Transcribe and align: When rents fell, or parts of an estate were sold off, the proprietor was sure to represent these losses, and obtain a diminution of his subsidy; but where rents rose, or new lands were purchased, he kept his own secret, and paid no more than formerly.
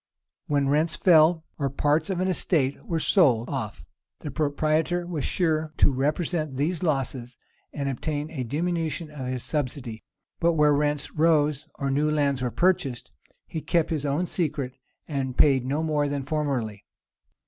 When 0.47 0.67
rents 0.67 0.95
fell, 0.95 1.45
or 1.59 1.69
parts 1.69 2.09
of 2.09 2.19
an 2.19 2.27
estate 2.27 2.87
were 2.87 2.97
sold 2.99 3.49
off, 3.49 3.83
the 4.21 4.31
proprietor 4.31 5.05
was 5.05 5.23
sure 5.23 5.75
to 5.77 5.91
represent 5.91 6.57
these 6.57 6.81
losses, 6.81 7.37
and 7.71 7.87
obtain 7.87 8.31
a 8.31 8.43
diminution 8.43 9.11
of 9.11 9.27
his 9.27 9.43
subsidy; 9.43 10.03
but 10.39 10.53
where 10.53 10.73
rents 10.73 11.11
rose, 11.13 11.67
or 11.75 11.91
new 11.91 12.09
lands 12.09 12.41
were 12.41 12.49
purchased, 12.49 13.11
he 13.45 13.61
kept 13.61 13.91
his 13.91 14.03
own 14.07 14.25
secret, 14.25 14.73
and 15.07 15.37
paid 15.37 15.67
no 15.67 15.83
more 15.83 16.07
than 16.07 16.23
formerly. 16.23 16.83